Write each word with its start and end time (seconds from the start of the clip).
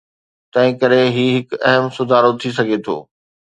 تنهنڪري 0.53 1.03
هي 1.17 1.27
هڪ 1.35 1.47
اهم 1.71 1.85
سڌارو 1.97 2.31
ٿي 2.41 2.49
سگهي 2.57 2.79
ٿو. 2.85 2.95